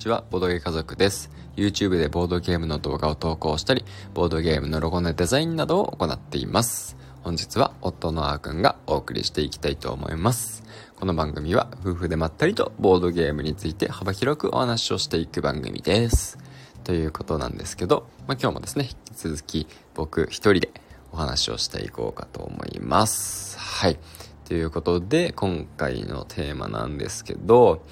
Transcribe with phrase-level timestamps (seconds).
[0.00, 1.30] ちは、ボードゲー家族です。
[1.56, 6.96] YouTube でボードゲームの動画を投稿したり、ボードゲームのロゴのデザインなどを行っています。
[7.22, 10.62] 本日は夫のあーくんがお送りしていきたいと思います。
[10.96, 16.38] この番組は夫婦でまったりとボードゲームについて幅広くお話をしていく番組です。
[16.82, 20.70] ということなんですけど、まあ、今日もですね、引き続き僕一人で
[21.12, 23.58] お話をしていこうかと思います。
[23.58, 23.98] はい。
[24.46, 27.84] ということで、今回のテーマなんですけど、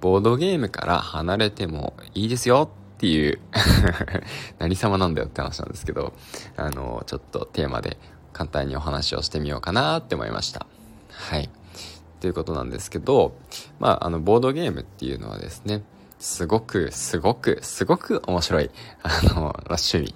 [0.00, 3.40] ボードゲームから離れてもいいですよっていう
[4.58, 6.12] 何様なんだよって話なんですけど、
[6.56, 7.96] あの、ちょっとテーマで
[8.32, 10.66] 簡単にお話をしてみようかなって思いました。
[11.10, 11.50] はい。
[12.20, 13.36] ということなんですけど、
[13.78, 15.82] まあ、あの、ボードゲームっていうのはですね、
[16.18, 18.70] すごく、すごく、すごく面白い、
[19.02, 20.14] あの、趣味、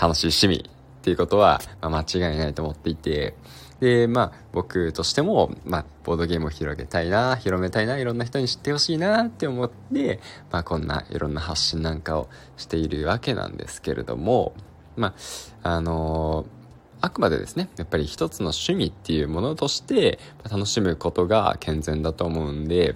[0.00, 3.34] 楽しい趣味っていうことは、まあ、間違いないと思っていて、
[3.82, 10.20] で、まあ、僕としても、まあ、ボードゲームを広げたいな、広めたいな、いろんな人に知ってほしいなって思って、
[10.52, 14.54] まあ、こんないろんな発信なんかをしているわけなんですけれども、
[14.94, 15.16] ま
[15.62, 16.62] あ、あのー
[17.04, 22.94] あくまでですね、やっぱり一つの趣味っていうものとして楽しむことが健全だと思うんで、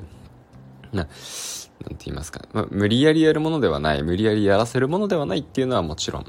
[0.93, 6.27] な、なんて言いますか、ま、無理やりやるものではない、無理やりやらせるものではないっていうのはもちろん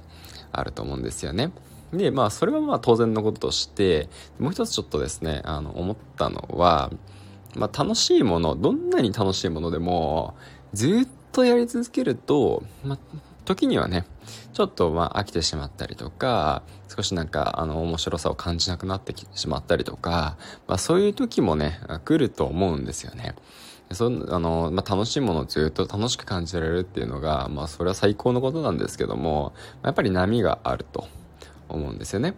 [0.51, 1.51] あると思うんですよね。
[1.93, 6.91] で、まあ、それはまあ当然のこととして、もう一つちょっとですね、あの、思ったのは、
[7.55, 10.35] まあ、楽しいもの、どんなに楽しいものでも、
[10.73, 12.99] ずっとやり続けると、まあ、
[13.45, 14.05] 時にはね、
[14.53, 23.35] ちょっとまあ飽きてしまったりとか、少しなんかあの面白さを感じなくなってしまったりとか、まあそういう時もね、来ると思うんですよね。
[23.91, 31.07] そあの、まあ、楽しいものをずっと楽しく感じられるっていうのが、まあそれは最高のことなんですけども、やっぱり波があると。
[31.69, 32.33] 思うんですよね。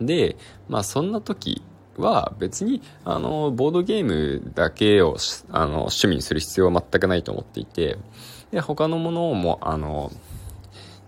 [0.00, 0.36] で、
[0.68, 1.62] まあそんな時
[1.96, 5.16] は別にあのボードゲームだけを
[5.50, 7.98] あの趣味にする必要は全くないと思っていて、
[8.50, 10.12] で他のものもあの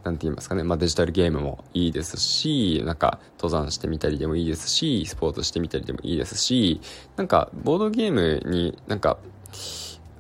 [0.03, 6.81] なんて言いますかね、まあ、デジタルゲームもいいですし、なんか登山してみたりでもいいですし、スポーツしてみたりでもいいですし、
[7.17, 9.19] なんかボードゲームになんか、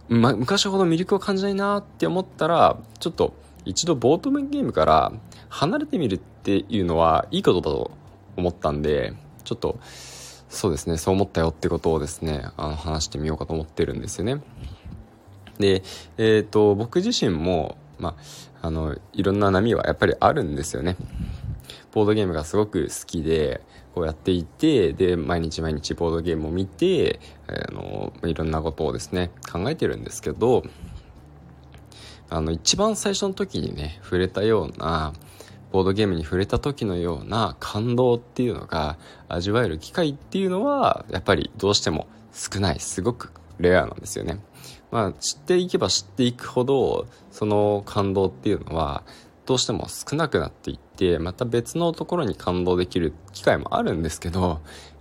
[0.08, 3.32] ま、昔ほど魅力を感じないなって思ったら、ちょっと
[3.64, 5.12] 一度ボードゲームから
[5.48, 7.90] 離れてみるっていうのはいいことだと
[8.36, 9.78] 思ったんで、ちょっと、
[10.48, 14.42] そうですね、そう思ったよってことをですね、あの話してみようかと思ってるんですよね。
[15.58, 15.82] で、
[16.18, 18.16] えっ、ー、と、僕自身も、ま
[18.62, 20.96] あ、あの、いろんな波はやっぱりあるんですよね。
[21.92, 23.60] ボードゲームがすごく好きで、
[23.94, 30.62] こうやっていて、で、毎日毎日ボードゲームを見て、あの、いろんなことをですね、考えてるんですけど、
[32.30, 35.12] あの、一番最初の時にね、触れたような、
[35.72, 38.98] ボードゲームに触れた時のような感動っていうのが
[39.28, 44.40] 味わえる機会っていうのは、やっぱりどうしても少ない、すごくレアなんですよね。
[44.90, 49.04] まあ、知っていけば知っていくほど、その感動っていうのは、
[49.46, 54.58] どうしても少なくなっていって、また別のところに感動できる機会もあるんですけど、やっ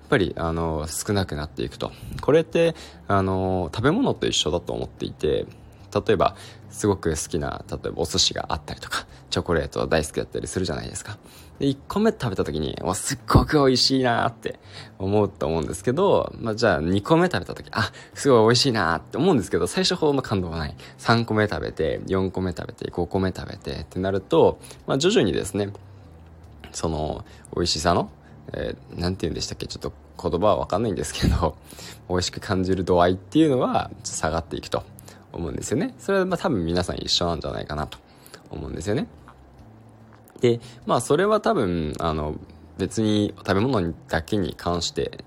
[0.09, 1.91] ぱり、あの、少なくなっていくと。
[2.21, 2.75] これって、
[3.07, 5.45] あの、食べ物と一緒だと思っていて、
[5.93, 6.35] 例えば、
[6.69, 11.17] すごく好きな、例えばお寿司があったりとか、チョコレート大好きだったりするじゃないですか。
[11.59, 14.59] で、1個目食べた時に、すっごく美味しいなって
[14.97, 20.75] 思うと思うんですけど、まあ、じゃあ2個目食べた時、あ、すごい美味しいなって思うんですけど、最初ほどの感動はない。
[20.99, 25.71] 3個目食べて、4個目食べて、5個目食べてってなると、まあ、徐々にですね、
[26.71, 27.25] その、
[27.55, 28.09] 美味しさの、
[28.53, 31.55] えー、て言うんでしたっけちょっと言葉はわかんないんですけど、
[32.09, 34.83] 美味しく感じる度合いっていうのは下がっていくと。
[35.31, 35.93] 思うんですよね。
[35.99, 37.97] それはまあ多分皆さん一緒なんじゃないかなと
[38.49, 39.07] 思うんですよね。
[40.41, 42.35] で、まあそれは多分、あの、
[42.77, 45.25] 別に食べ物だけに関して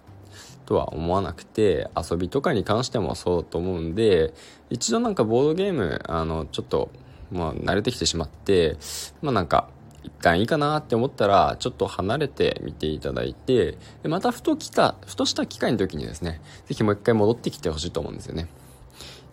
[0.65, 4.33] とは思わなくて、遊びとかに関してもそうと思うんで、
[4.71, 6.91] 一度なんかボードゲーム、あの、ちょっと、
[7.31, 8.77] まあ慣れてきてしまって、
[9.21, 9.69] まあなんか、
[10.03, 18.49] 一旦いいかなって思ったら、ちょっと離れてみていただいて、でまたふと来た、ふとした機会の時にですね、ぜひもう一回戻ってきてほしいと思うんですよね。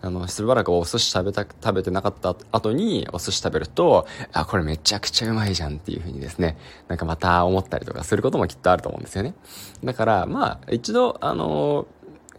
[0.02, 6.56] あの、しばらくお寿司食べた、食べてなかった後にお寿司食べると、あ、これめちゃくちゃうまいじゃんっていう風にですね、
[6.88, 9.34] なんかまた思ったりとかすることもきっとあると思うんですよね。
[9.84, 11.86] だから、まあ、一度、あの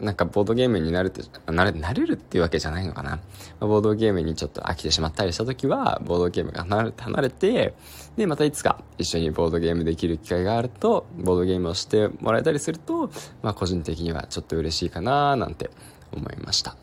[0.01, 1.21] なんかボードゲームになるって、
[1.51, 3.19] なれ、慣れるっていうわけじゃないのかな。
[3.59, 7.75] ボードゲームにちょっと飽きてしまったりした時は、ボードゲームが離れ、離れて、
[8.17, 13.11] で、またいつか一緒にボードゲームできる機会があると、ボードゲームをしてもらえたりすると、
[13.43, 15.69] まあ個人的にはちょっと嬉しいかななんて
[16.11, 16.75] 思いました。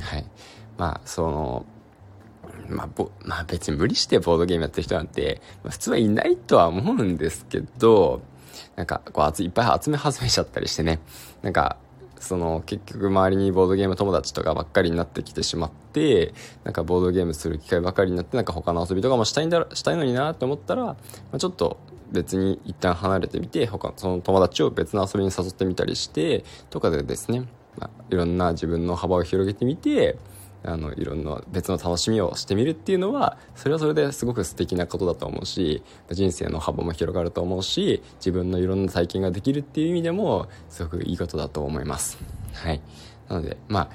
[0.00, 0.24] はい。
[0.78, 1.66] まあ、その、
[2.68, 8.22] まあ、ぼ、まあ別に無理してボードゲームやってる人なんて、まあ、普通はいないとは思うんですけど、
[8.74, 11.00] なんか、こう、いっぱい集め始めちゃったりしてね、
[11.42, 11.76] なんか、
[12.18, 16.32] その結局周りにボードゲーム友達とかばっかりになってきてしまって
[16.64, 20.96] なんかボードゲームする機会ばっかりになってなんか他の遊びとかもしたいんだしたいのになと思ったら、ま
[21.32, 21.78] あ、ちょっと
[22.10, 27.44] 別に一旦離れてみて他その友達を別の遊びに誘ってみたりしてとかでですね、
[28.10, 30.18] いろんな自分の幅を広げてみて
[30.64, 42.18] あのいろんな別の楽しみをしてみるっていうのはそれはそれですごく素敵なことだと思うし人生の幅も広がると思うし自分のいろんな体験ができるっていう意味でもすごくいいことだと思います
[42.54, 42.80] はい
[43.28, 43.88] なのでまあ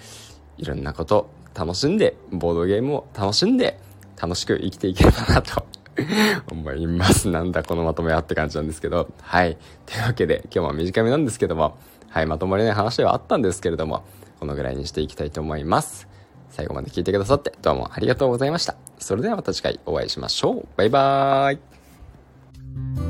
[0.57, 3.79] いろんなこと楽しんでボードゲームを楽しんで
[4.21, 5.65] 楽しく生きていければなと
[6.51, 7.29] 思います。
[7.29, 9.09] なんだこのまとめはって感じなんですけど。
[9.21, 9.57] はい。
[9.85, 11.77] というわけで、今日は短めなんですけども、
[12.11, 14.03] はい、まとまりない話ではあったんですけれども、
[14.39, 16.07] このぐらいにしていきたいと思います。
[16.49, 18.75] 最後まで聞いてくださってどうもありがとうございました。
[18.99, 20.67] それではまた次回お会いしましょう。
[20.75, 21.55] バイバー
[22.97, 23.00] イ。